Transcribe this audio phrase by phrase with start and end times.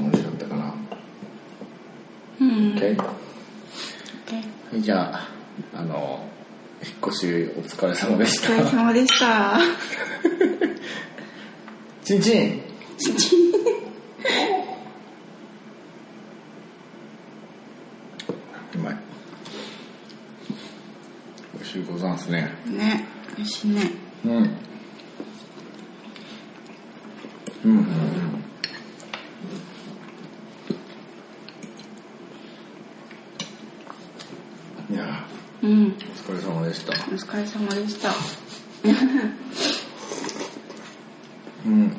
[0.00, 0.74] あロゼ入れても美味しかったかな。
[2.40, 2.48] うん。
[2.74, 2.92] OK?
[2.92, 3.04] オッ
[4.26, 5.28] ケーじゃあ
[5.74, 6.24] あの
[6.82, 7.26] 引っ越し
[7.58, 9.58] お疲れ様でしお疲れた様でした。
[12.04, 12.62] チンチン
[18.74, 18.96] うまい
[21.54, 22.50] 美味しいございますね。
[22.66, 23.90] ね美味しいね。
[24.24, 24.59] うん
[34.90, 35.24] いや
[35.62, 35.86] うん。
[35.88, 36.92] お疲れ様でした。
[36.92, 38.10] お疲れ様でした。
[41.64, 41.92] うん。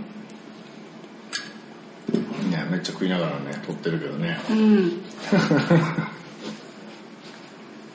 [2.50, 4.40] いやめっちゃ食いながらね撮ってるけどね。
[4.50, 5.02] うん。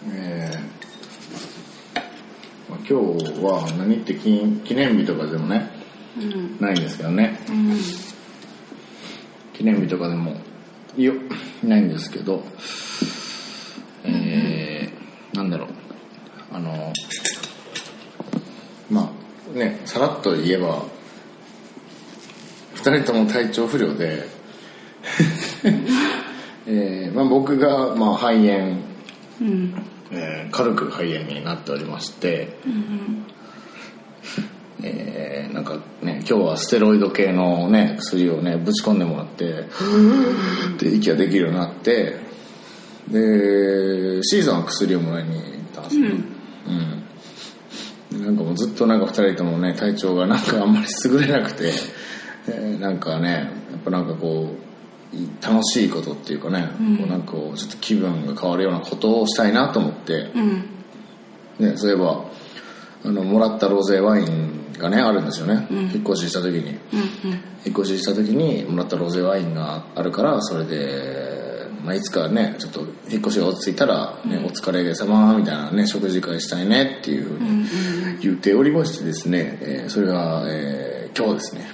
[0.14, 0.50] え。
[0.52, 0.58] ー
[2.70, 2.94] まあ、今日
[3.42, 5.70] は何って記記念日とかでもね
[6.16, 6.56] うん。
[6.58, 7.38] ないんですけどね。
[7.48, 7.76] うん。
[9.52, 10.36] 記念日とかでも
[10.96, 11.12] いよ
[11.62, 12.42] ないんですけど
[14.04, 15.68] えー、なんだろう
[16.52, 16.92] あの
[18.90, 19.12] ま
[19.54, 20.84] あねさらっと言えば
[22.86, 24.28] 2人とも体調不良で、
[26.68, 28.78] えーまあ、僕が、まあ、肺炎、
[29.40, 29.74] うん。
[30.12, 33.26] えー軽く肺炎になっておりまして、うん
[34.82, 39.64] えーなんかね今日はステロイド系のね薬をねぶち込んでもらって
[40.78, 42.16] で息ができるようになって
[43.08, 45.42] でシーズンは薬をもらいに行っ
[45.74, 46.08] たんですね。
[46.08, 47.05] うん、
[48.26, 51.72] なんかもうずっとなんか2人ともね体調がなんかあんまり優れなくて、
[52.48, 54.52] えーなんかねやっぱなんかこ
[55.12, 60.64] うい楽しいことっていうかね、こうなんかちょっと気分が変わるようなことをしたいなと思って、うん。
[61.60, 62.24] ね、そういえば
[63.04, 65.78] あのもらったロゼワインがねあるんですよね、うん。
[65.84, 66.70] 引っ越しした時に。
[66.70, 66.78] うん
[67.64, 71.35] 引っ越しした時にもらったロゼワインがあるからそれで、
[71.84, 81.64] まあ、いつかねちょっと引っ越しが落ち着いたら、ねお疲れ様みたいなね食事会したいねっていうふうに言っておりましてですね、えーそれが、えー今日ですね。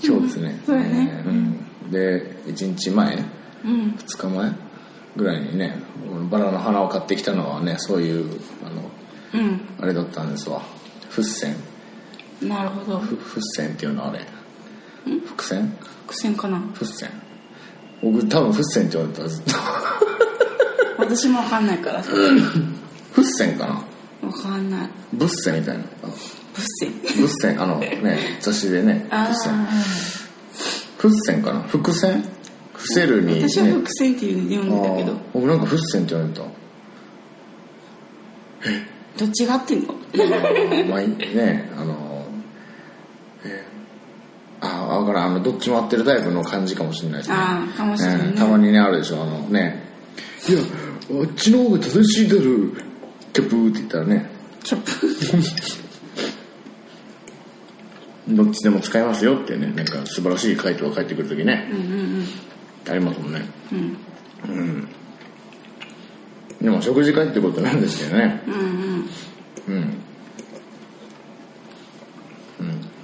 [0.00, 1.22] 今日ですね,、そうだね。
[1.24, 3.24] えーうん、で1日前
[3.64, 3.94] うん。
[3.98, 4.52] 2日前
[5.16, 5.76] ぐらいにね
[6.30, 9.60] バラの花を買ってきたのはねそういうあのうん。
[9.80, 10.62] あれだったんですわ。
[11.08, 12.98] フッセンなるほど。
[13.00, 14.20] フフッセンっていうのあれ。
[15.26, 15.76] 伏線
[16.06, 16.58] 苦戦かな。
[16.74, 17.10] フッセン
[18.02, 19.40] 僕多分フッセンって言われたらず。
[19.40, 19.52] っと
[20.98, 22.02] 私もわかんないから。
[22.02, 22.12] フ
[23.20, 23.84] ッセンかな？
[24.28, 24.88] わかんない。
[25.12, 25.84] ブッセみたいな。
[26.02, 26.14] あブッ
[26.80, 26.92] セン。
[26.92, 27.62] ブッセン。
[27.62, 29.06] あのね雑誌でね。
[29.10, 29.52] フあッセン。
[29.52, 29.66] あ
[30.98, 31.60] フッセンかな？
[31.62, 32.24] 伏線？
[32.74, 35.16] 伏せるにね私は伏線っていう読んでたけど。
[35.34, 36.42] 僕なんかフッセンって言われた。
[39.18, 39.94] どっちが合ってんの？
[40.88, 42.09] まあねあのえ
[44.98, 47.36] 分からんあのどっちも合ってるタイプの感じかもしれないですね。
[47.36, 49.82] ああかもしれないねたまにねあるでしょあのね。
[50.48, 50.58] いや
[51.22, 52.42] あっちの方が正しいだろ
[53.32, 54.30] キャプーって言ったらね。
[54.64, 54.90] キャップ。
[58.28, 61.68] どっちでも使えますよってねなんか素晴らしい回答が返ってくる時ね。
[61.72, 61.82] うんう
[62.22, 62.26] ん
[62.88, 63.42] ありますもんね。
[63.72, 63.96] うん。
[64.48, 64.88] うん。
[66.60, 68.42] でも食事会ってことなんですけどね。
[68.46, 69.10] うんうん。
[69.68, 69.96] うん。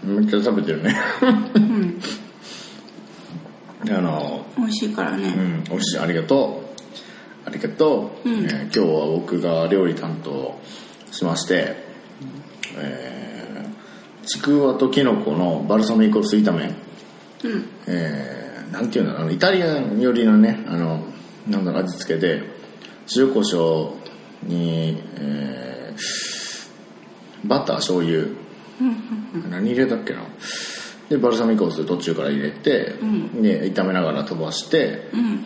[0.07, 0.23] うん。
[0.23, 0.97] めっちゃ食べてるね
[1.77, 2.01] うん。
[3.89, 5.99] あの美味しいからうねん美味しい。
[5.99, 7.49] ありがとう。
[7.49, 8.45] ありがとう、うん。
[8.45, 10.59] えー今日は僕が料理担当
[11.13, 11.77] しまして
[12.77, 16.65] えーちくわときのこのバルサミコ酢炒め。
[16.65, 16.73] うん。
[17.87, 19.23] えーなんていうんだろう。
[19.23, 21.05] あのイタリアン寄りのねあの
[21.47, 22.43] なんだろう味付けで
[23.17, 26.67] 塩コショウに、えー
[27.45, 28.27] バター醤油。
[29.49, 30.23] 何入れたっけな
[31.09, 33.43] でバルサミコ酢途中から入れて、ん。
[33.43, 35.45] で炒めながら飛ばしてうん。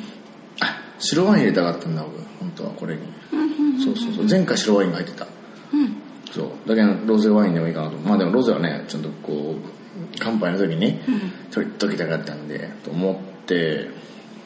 [0.61, 2.19] あ白ワイン入れたかったんだ僕。
[2.41, 3.03] 本当はこれに、
[3.85, 4.27] そうそうそう。
[4.29, 5.27] 前回白ワインが入ってた。
[5.73, 5.97] うん。
[6.33, 6.69] そう。
[6.69, 7.97] だけどロゼワインでもいいかなと。
[7.99, 9.71] まあでもロゼはねちゃんとこう
[10.19, 10.99] 乾杯の時に
[11.51, 13.89] 取りときたかったんでと思って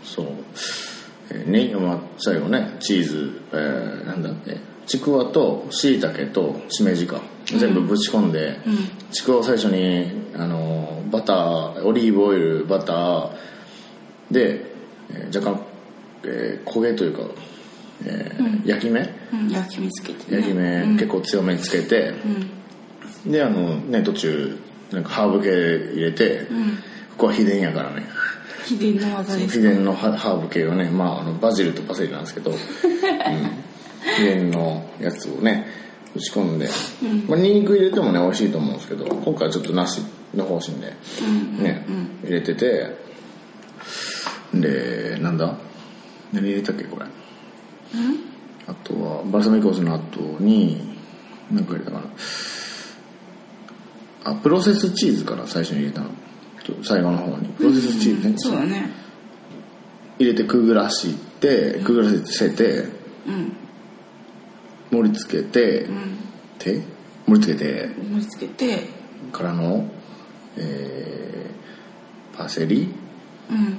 [0.02, 0.26] そう、
[1.30, 4.56] えーねまあ、最後ねチーズ、えーなんだっけ？
[4.86, 7.20] ちくわとしいたけとしめじか。
[7.46, 8.58] 全部ぶち込んで、
[9.12, 13.30] ちくわを最初にあのバターオリーブオイルバター
[14.30, 14.64] で、
[15.10, 15.60] えー若干、
[16.24, 17.22] えー焦げというか、
[18.06, 19.00] えー焼き目？
[19.32, 20.38] うん焼き目つけてね。
[20.38, 22.14] 焼き目、結構強めにつけて、
[23.26, 24.58] であのね途中
[24.90, 26.46] なんかハーブ系入れて、
[27.10, 28.06] ここは秘伝やからね。
[28.66, 32.58] 秘伝の技です秘伝のハハーブ系をね、まあ、あのバジルとパセリなんですけど、 うん、
[34.16, 35.66] 秘伝のやつをね
[36.14, 36.68] 打ち込んで、
[37.28, 40.00] まあ、ニンニク入れてもね美味しいと思うんですけど今回はちょっとなし
[40.34, 40.92] の方針で
[41.62, 41.84] ね、
[42.24, 42.96] 入れてて
[44.52, 45.56] でなんだ？
[46.32, 47.06] 何入れたっけこれ？
[48.66, 50.96] あとはバルサミコ酢の後に
[51.50, 52.06] 何か入れたかな？
[54.32, 56.08] あプロセスチーズから最初に入れたの。
[56.82, 57.48] 最後の方に。
[57.50, 58.90] プロセスチーズね、そうだね。
[60.18, 62.88] 入れてくぐらしてくぐらせて
[63.26, 63.56] うん
[64.94, 65.88] 盛り付けて、
[66.58, 66.82] て
[67.26, 67.88] 盛り付けて。
[67.88, 68.88] 盛り付けて。
[69.32, 69.90] からの、
[70.56, 72.88] えーパセリ？
[73.50, 73.78] うん。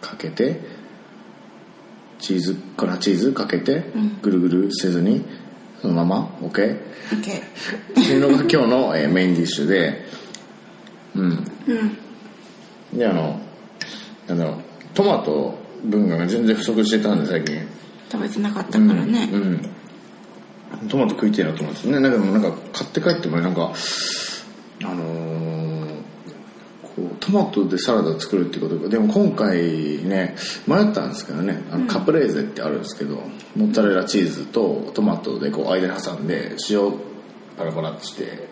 [0.00, 0.60] かけて
[2.18, 3.84] チーズ粉チーズかけて、
[4.22, 5.24] ぐるぐるせずに
[5.80, 6.50] そのまま OK?
[6.50, 6.78] っ
[7.94, 10.04] ていうのが今日の、えーメインディッシュで。
[11.14, 11.30] うん。
[11.32, 11.80] ー
[12.92, 12.98] うん。
[12.98, 13.40] であの
[14.26, 14.56] なんだろう
[14.94, 17.60] トマト分が全然不足してたんで最近。
[18.10, 19.28] 食べてなかったからね。
[19.32, 19.70] うん、
[20.88, 22.00] トマト食いてえなと思うんですね。
[22.00, 23.72] なんかでもなんか買って帰ってもねなんか
[24.84, 25.68] あのー
[26.82, 30.36] こうトマトでサラダ作るってことでも今回ね
[30.66, 31.62] 迷ったんですけどね。
[31.70, 33.22] あのカプレーゼってあるんですけど、
[33.56, 36.92] モッツァレラチーズとトマトでこう間に挟んで塩
[37.56, 38.48] パラパラってして、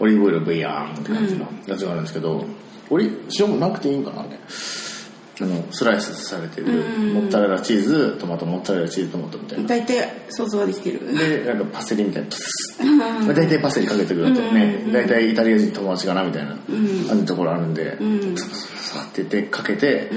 [0.00, 2.44] オリーブオイルブイヤーンって感じのやつがあるんですけど、
[2.90, 4.40] オリ塩もなくていいんかなね
[5.42, 9.68] あのスライスされてるモッツァレラチーズトマトモッツァレラチーズトマトみたいな。
[9.68, 11.16] 大体想像はできてる。
[11.16, 12.28] でなんかパセリみたいな
[13.20, 14.84] まあ大体パセリかけてくるとね。
[14.92, 18.36] 大体イタリア人友達かなみたいな感じのところあるんでうん。
[18.36, 20.10] ササササって言ってかけて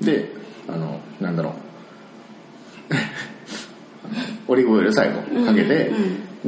[0.00, 0.30] で
[0.68, 1.52] あのなんだろう
[4.48, 5.90] オリーブオイル最後かけて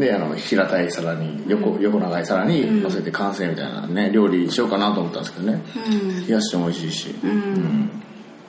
[0.01, 5.63] であの平たい皿に横横長い皿に乗せて完成みたいなね料理しようかなと思ったんですけどね。
[5.77, 6.27] うん。
[6.27, 7.11] 冷やしても美味しいし。
[7.23, 7.91] うん。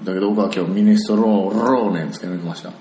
[0.03, 2.71] だけど僕は今日ミネストローローネつけてました。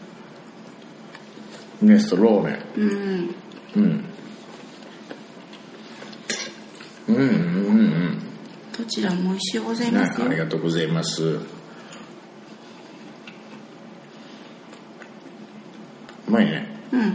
[1.82, 3.34] ミネストローネうん。
[3.76, 4.04] うん。
[7.08, 8.22] うんうんうん
[8.76, 10.26] どちらも美味しゅうございうんねますよ。
[10.26, 11.24] ありがとうございます。
[11.24, 11.40] う
[16.28, 16.66] まいね。
[16.92, 17.02] うん。
[17.02, 17.14] よ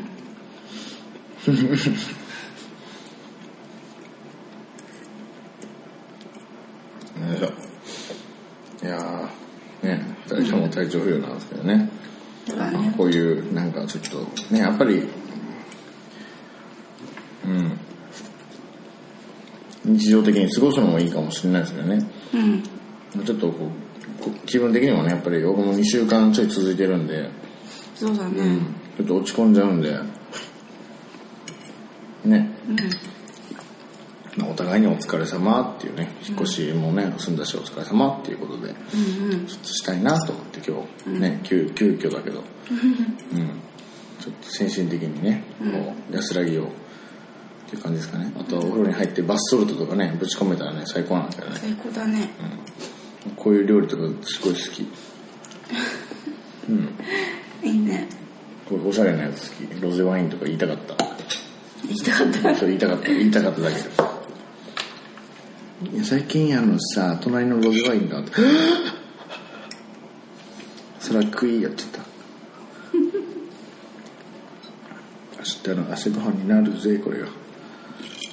[7.36, 8.86] いしょ。
[8.86, 11.90] いやーね2人とも体調不良なんですけどね。
[12.48, 12.94] そうだね。
[12.98, 15.04] こういうなんかちょっとねやっぱり
[17.46, 17.80] うん。
[19.86, 22.10] 日常的に過ごすのもいいかもしれないですけどね。
[22.34, 22.38] う
[23.20, 23.24] ん。
[23.24, 23.70] ちょっとこ
[24.20, 27.30] うこ気分的にもねやっぱり僕も2週間ちょい続いてるんで、
[27.96, 28.60] そうだね。
[28.98, 30.00] ちょっと落ち込んじゃうんで
[32.26, 32.50] ね、
[34.76, 37.36] まあお互いにお疲れ様っていうね引っ越しもね済ん。
[37.38, 39.46] だしお疲れ様っていうことでうんうん。
[39.48, 42.42] ちょっとしたいなと思って今日ね、急急遽だけど、
[42.72, 43.48] うん、
[44.20, 46.68] ちょっと精神的にねこう安らぎをっ
[47.70, 48.32] ていう感じですかね。
[48.40, 51.58] あとお風呂に入ってバスソルトとかねぶち込めたらね最高なんですけどね。
[51.62, 52.30] 最高だね。
[53.36, 54.88] こういう料理とかすごい好き。
[57.64, 58.08] いいね。
[58.68, 59.82] こうおしゃれなやつ好き。
[59.82, 60.96] ロゼワインとか言いたかった。
[61.88, 62.66] 行きたかった。
[62.66, 63.08] 言いたかった。
[63.08, 63.82] 言いたかっただけで。
[63.82, 64.15] す
[66.04, 68.24] 最近あのさ隣のロゼワインが
[71.00, 72.00] それは食いやっちゃった。
[75.70, 77.28] 明日の朝ごはんになるぜこれが。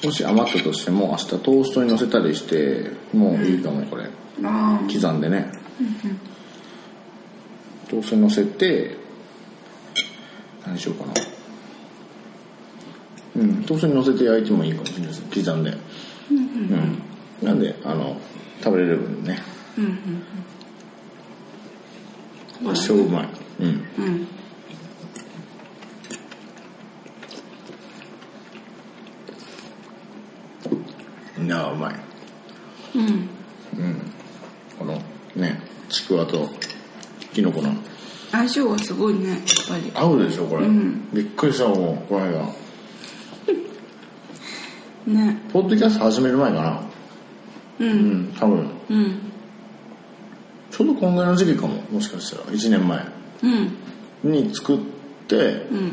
[0.05, 4.09] もし余ったとしても明日トーストに乗せたりしてもういいかもこれ。
[4.43, 5.53] あ刻んでね。
[7.89, 8.97] トーストに乗せて
[10.67, 11.13] 何しようかな。
[13.37, 15.23] うんトーストに乗せて焼いてもいいかもしれないです。
[15.23, 15.77] 刻んで。
[16.31, 17.03] うん
[17.43, 18.17] なんであの
[18.63, 19.39] 食べれる分ね。
[19.41, 19.45] あ
[19.79, 19.85] うん
[22.69, 22.75] うん。
[22.75, 23.29] 超うまい。
[23.61, 23.67] うん。
[23.67, 24.29] うん
[31.73, 31.95] うまい。
[32.95, 33.29] うん。
[34.79, 35.01] この
[35.35, 36.49] ねちくわと
[37.33, 37.73] きのこの。
[38.31, 39.93] 相性がすごいねやっぱり。
[39.95, 41.09] 合うでしょこれ、うん。
[41.13, 42.49] びっくりしたもんこの間。
[45.13, 45.43] ね。
[45.53, 46.92] ポッドキャスト始める前かな
[47.81, 48.71] ううんん多分。
[48.91, 49.19] うん。
[50.71, 52.45] ちょうどこんぐらいの時期かももしかしたら。
[52.45, 53.05] 1年前。
[54.25, 54.33] うん。
[54.33, 54.79] に作っ
[55.29, 55.37] て
[55.71, 55.93] うん。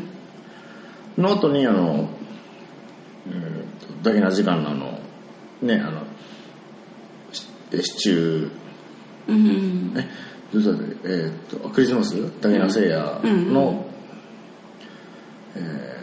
[1.16, 2.08] その後にあの、
[3.28, 4.98] えーとだけな時間のあの
[5.60, 6.02] ねあの
[7.32, 8.50] シえシチュー。
[9.28, 9.92] うん。
[9.96, 10.08] え
[10.52, 12.16] どうだっえーっとあクリスマス？
[12.40, 13.86] ダゲナセイヤの、
[15.54, 15.58] え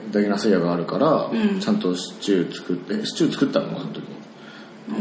[0.10, 1.60] ーダゲナセイヤがあるから、うん。
[1.60, 3.80] ちゃんとシチュー作ってシチュー作ったの？
[3.80, 4.16] その時に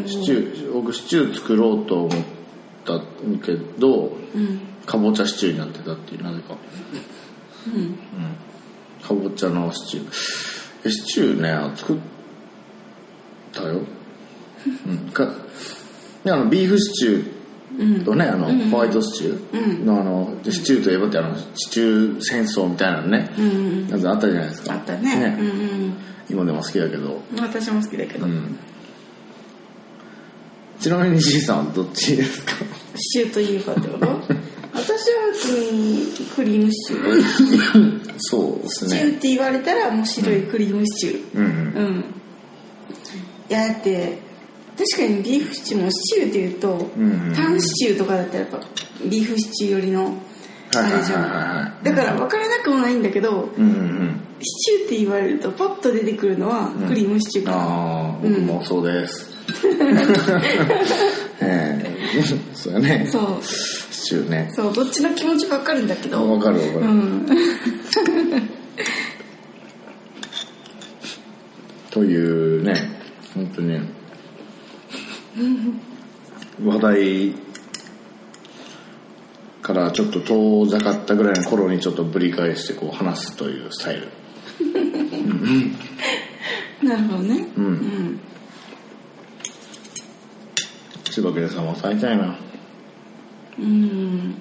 [0.07, 2.11] シチュー僕シチュー作ろうと思っ
[2.85, 3.01] た
[3.45, 6.57] けどうんかぼちゃシチューになってたっていうなぜか。
[7.67, 7.99] うん。
[9.03, 10.87] かぼちゃのシチュー。
[10.87, 11.97] えシチューね作っ
[13.53, 13.81] たよ。
[14.87, 14.99] うん。
[15.11, 15.29] か
[16.25, 24.07] であのビーフシチューとね、あのホワイトシチューのあのシチューといえばってあのシチュー戦争みたいなのね、うん。
[24.07, 24.75] あったじゃないですか。
[24.75, 25.37] あったね。
[25.39, 25.51] うんう
[25.89, 25.97] ん。
[26.31, 27.21] 今でも好きだけど。
[27.41, 28.57] 私も好きだけど、うん
[30.81, 32.53] ちなみにじいさんはどっちですか？
[32.97, 34.07] シチューといえばってこと？
[34.77, 38.15] 私は普通にクリームシチュー。
[38.19, 41.39] そうですシチューっねて言われたらもう白いクリームシチュー。
[41.39, 41.51] うんうん。
[41.51, 42.05] うん。
[43.49, 44.19] いやだって
[44.77, 48.61] 確かにビーフシチューもシチューって言うと、うんうんンシチューとかだったらやっぱ
[49.05, 50.15] ビーフシチューよりの
[50.75, 51.85] あれじゃん。
[51.85, 54.21] だから分からなくもないんだけどうんうんうん。
[54.41, 59.31] シチューって言われるとパッと出てくるのはクリームシチューかな、ああ僕もそうです、
[61.41, 61.97] え え
[62.55, 63.07] そうやね。
[63.11, 63.45] そう。
[63.45, 64.51] シチューね。
[64.55, 66.31] そうどっちの気持ち分かるんだけど。
[66.31, 67.27] わかるわかる、うん。
[71.91, 72.75] というね
[73.35, 73.81] 本当に
[76.63, 77.35] 話題
[79.63, 84.09] からちょっと遠ざかったぐらいの頃にちょっとぶり返してこう話すというスタイル。
[86.87, 87.49] なるほどね。
[87.57, 87.65] うん。
[87.65, 88.21] うん
[91.17, 92.37] 千葉県さんは最たいな。
[93.59, 94.35] うん。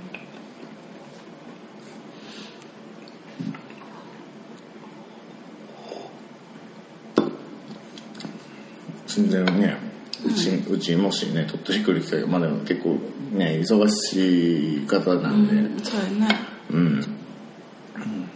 [9.07, 9.77] 全然ね
[10.25, 12.99] うち,、うちもしね鳥取来る機会がまあでも結構
[13.31, 15.55] ね忙しい方なんで。
[15.55, 16.39] うんそうやね。
[16.71, 16.99] うん、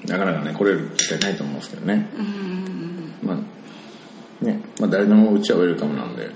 [0.06, 2.10] なかなかね来れる機会ないと思うんですけどね。
[2.18, 3.14] うん。
[3.22, 6.24] まあねまあ誰でもうちはウェルカムなんで。
[6.24, 6.32] うん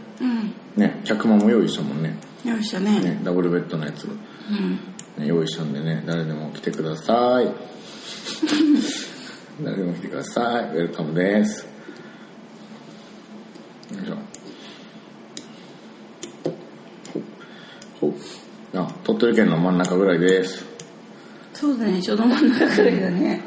[0.76, 2.18] ね客間も用意したもんね。
[2.46, 3.00] よいしょね。
[3.00, 4.14] ねダブルベッドのやつ、ね、
[5.18, 5.26] うん。
[5.26, 7.48] 用意したんでね誰でも来てください。
[9.64, 10.66] 誰でも来てください。
[10.70, 11.68] ウェルカムです。
[13.94, 14.18] よいしょ。
[18.00, 18.14] ほほ
[18.76, 20.66] あ鳥取県の真ん中ぐらいです、
[21.54, 23.42] そうだねちょうど真ん中くらいだね。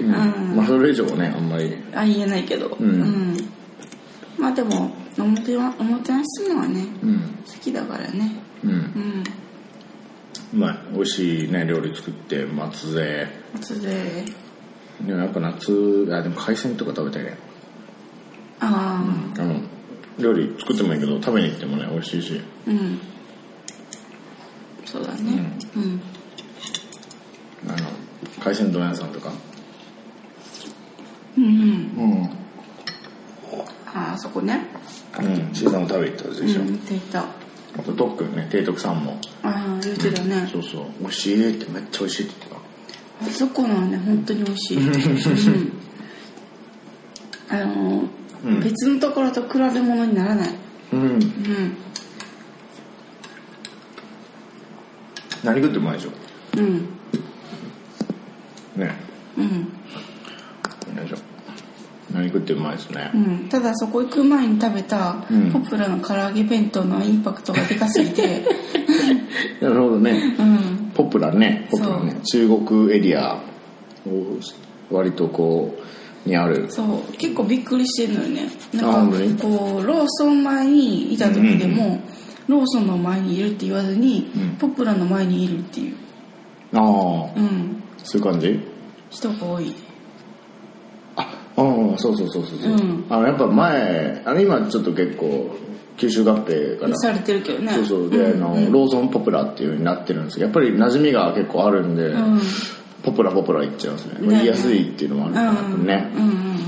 [0.00, 1.76] うん、まあそれ以上はねあんまり。
[1.92, 2.68] あ言えないけど。
[2.78, 3.36] うん。
[4.38, 7.20] まあでもおもてはおもてなしするのはねうん。
[7.46, 8.32] 好きだからね。
[8.62, 8.70] うん。
[8.70, 9.24] うん。
[10.52, 14.24] うまい美味しいね料理作って松ぜ松で
[15.06, 17.38] でもやっぱ夏あでも海鮮とか食べたいね。
[18.60, 19.04] あ
[19.36, 19.42] あ。
[19.42, 19.60] あの
[20.18, 22.40] 料理作ってもいいけど食べに行ってもね美味しいし。
[22.66, 23.00] うん。
[24.84, 25.52] そうだね。
[25.76, 26.00] うん。
[27.68, 27.88] あの
[28.42, 29.32] 海鮮丼屋さんとか？
[31.36, 31.50] うんうん。
[31.50, 32.30] うん。
[33.86, 34.66] ああそこね
[35.20, 35.54] うん。
[35.54, 37.20] シーザーも食べ行ったでしょ、んって言った。
[37.20, 39.18] あと特にね提督さんも。
[39.42, 40.48] ああ言ってたね。
[40.50, 40.84] そうそう。
[41.00, 42.60] 美味しいってめっちゃ美味しいって言って
[43.22, 45.72] あそこのはね本当に美味しい、うん、
[47.50, 48.04] あの、
[48.44, 48.60] うん。
[48.60, 50.48] 別のところと比べ物にならない。
[50.48, 51.02] たうん。
[51.02, 51.20] うん。
[55.44, 56.10] 何食ってもうまいでしょ。
[56.56, 56.88] うん。
[58.76, 58.96] ね。
[59.36, 59.79] うん
[62.30, 63.10] 何食ってもうまいですね。
[63.14, 65.50] うん、ただそこ行く前に食べたうん。
[65.52, 68.44] ポプラの唐揚げ弁当のインパクトがでかすぎて。
[69.60, 70.36] なるほどね。
[70.38, 70.92] うん。
[70.94, 71.68] ポプラね。
[71.70, 72.16] ポプラね。
[72.24, 73.34] 中国エリア
[74.06, 74.38] を
[74.90, 75.76] 割とこ
[76.24, 76.66] うにある。
[76.68, 77.12] そう。
[77.16, 78.48] 結構びっくりしてるのよね。
[78.78, 82.00] あなんかこうローソン前にいた時でも、
[82.46, 84.48] ローソンの前にいるって言わずに、うん。
[84.56, 85.94] ポプラの前にいるっていう。
[86.74, 86.82] ああ
[87.36, 87.82] うん。
[87.98, 88.60] そういう感じ？
[89.10, 89.74] 人が多い
[91.56, 91.62] あ
[91.98, 93.06] そうそうそうそうそう、うん。
[93.08, 95.50] あのやっぱ前あの今ちょっと結構
[95.96, 97.72] 九州合併からされてるけどね。
[97.74, 98.10] そうそう。
[98.10, 98.42] で、ん。
[98.42, 102.40] あのローソンポプラっていう風になってるんですけどやっぱり馴染みが結構あるんで、うん。
[103.02, 104.26] ポプラポプラ言っちゃいますね。
[104.26, 104.28] ね。
[104.28, 105.86] 言いやすいっていうのもあるのかな、うん。
[105.86, 106.22] ね、うん。
[106.22, 106.60] うん。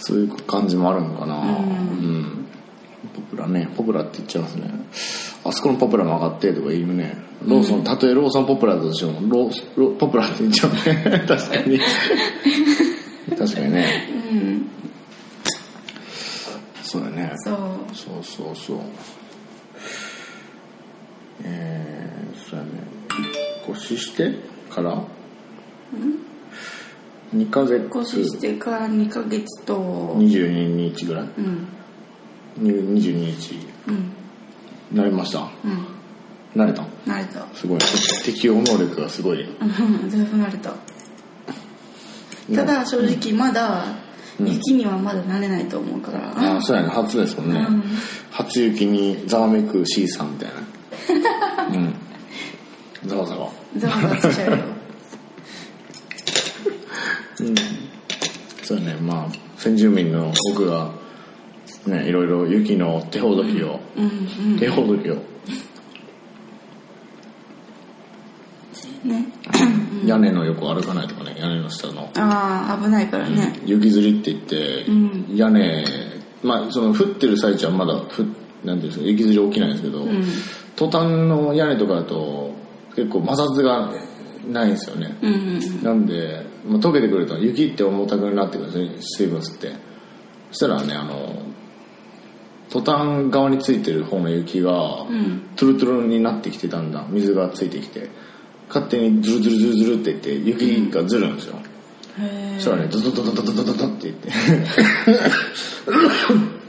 [0.00, 1.36] そういう感じもあるのかな。
[1.36, 2.46] ううん、
[3.14, 4.70] ポプラねポプラって言っちゃいますね。
[5.44, 7.16] あそこのポプラ曲がってとか言うね。
[7.44, 11.24] ローソン、たとえローソンポプラだとしてもローロポプラって言っちゃうね。
[11.28, 11.80] 確かに
[13.46, 14.08] 確かにね。
[14.32, 14.66] うん。
[16.82, 17.32] そうだね。
[17.36, 17.54] そう。
[17.94, 18.78] そうそうそう。
[21.44, 22.70] えー、そうやね。
[23.66, 24.32] 腰して
[24.70, 25.02] から
[27.34, 27.86] ？2ヶ月。
[27.94, 30.14] 越してから2ヶ月と。
[30.18, 31.28] 22日ぐらい？
[31.38, 31.68] うん。
[32.58, 32.70] に
[33.02, 33.54] 22日。
[33.88, 34.12] うん。
[35.00, 35.40] 慣れました？
[35.40, 36.60] うん。
[36.62, 36.82] 慣れた？
[37.06, 37.46] 慣れた。
[37.54, 37.78] すごい。
[38.24, 39.42] 適応能力がすごい。
[39.42, 40.10] うん。
[40.10, 40.72] だいぶ慣れた
[42.54, 43.84] ただ正直まだ
[44.38, 46.88] 雪にはまだ慣れないと思うから、ああそうやね。
[46.88, 47.82] 初ですもんね、うん。
[48.30, 50.54] 初雪にざわめく C さんみたいな。
[51.74, 51.94] うん。
[53.06, 53.50] ざわざわ。
[53.76, 54.58] ざわざわしちゃうよ。
[57.40, 57.54] うん。
[58.62, 58.96] そうね。
[59.00, 60.90] まあ先住民の僕が
[61.86, 64.58] ねいろいろ雪の手ほどきを、うんうん。
[64.58, 65.16] 手ほどきを。
[69.04, 69.24] ね
[70.06, 72.10] 屋根の横歩かないとかね屋根の下の。
[72.16, 73.58] ああ危ないからね。
[73.64, 75.36] 雪吊りって言って、うん。
[75.36, 75.84] 屋根
[76.42, 78.24] まあその降ってる最中はまだふ
[78.64, 80.24] なんていうんですか雪吊り起きないんですけど、うん。
[80.76, 82.54] トタンの屋根とかだと
[82.94, 83.92] 結構摩擦が
[84.48, 89.72] ないんですよね、うんうんなんで、まあ、溶けてくると雪って重たくなってくるんですね水分吸って。
[90.52, 91.42] そしたらねあの
[92.70, 95.48] トタン側についてる方の雪が、うん。
[95.56, 98.08] トゥルトゥルになってきてだんだん水がついてきて
[98.68, 101.56] 勝手にズルズルズルズルっていって雪がずるんですよ、
[102.18, 104.30] へそしたらねドドドドドドドドドって言って。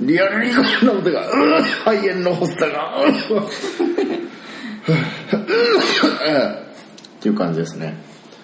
[0.01, 1.23] リアルにこんな音が
[1.85, 3.01] 肺炎の発作が。
[7.17, 7.95] っていう感じですね。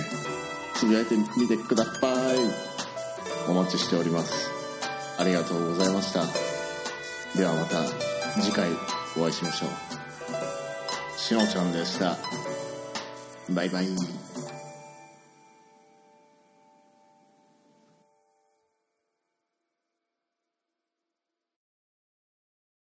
[0.74, 1.92] つぶやいてみてくださ
[2.34, 2.38] い。
[3.48, 4.50] お待ちしております。
[5.20, 6.24] ありがとうございました。
[7.38, 7.84] ではまた
[8.42, 8.70] 次回
[9.18, 11.20] お会いしましょう。
[11.20, 12.18] しのちゃんでした。
[13.50, 14.21] バイバイ。